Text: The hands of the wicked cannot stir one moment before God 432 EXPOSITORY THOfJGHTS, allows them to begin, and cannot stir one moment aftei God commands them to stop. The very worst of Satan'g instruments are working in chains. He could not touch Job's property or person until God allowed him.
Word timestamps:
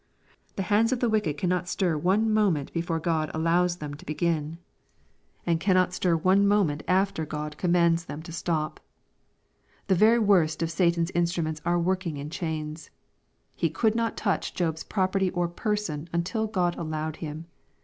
The 0.55 0.63
hands 0.63 0.91
of 0.91 0.99
the 0.99 1.11
wicked 1.11 1.37
cannot 1.37 1.69
stir 1.69 1.95
one 1.95 2.33
moment 2.33 2.73
before 2.73 2.99
God 2.99 3.31
432 3.33 3.35
EXPOSITORY 3.35 3.45
THOfJGHTS, 3.45 3.61
allows 3.61 3.77
them 3.77 3.93
to 3.93 4.05
begin, 4.07 4.57
and 5.45 5.59
cannot 5.59 5.93
stir 5.93 6.15
one 6.17 6.47
moment 6.47 6.83
aftei 6.87 7.27
God 7.29 7.55
commands 7.59 8.05
them 8.05 8.23
to 8.23 8.31
stop. 8.31 8.79
The 9.85 9.93
very 9.93 10.17
worst 10.17 10.63
of 10.63 10.69
Satan'g 10.71 11.11
instruments 11.13 11.61
are 11.65 11.77
working 11.79 12.17
in 12.17 12.31
chains. 12.31 12.89
He 13.55 13.69
could 13.69 13.93
not 13.93 14.17
touch 14.17 14.55
Job's 14.55 14.83
property 14.83 15.29
or 15.29 15.47
person 15.47 16.09
until 16.11 16.47
God 16.47 16.75
allowed 16.79 17.17
him. 17.17 17.45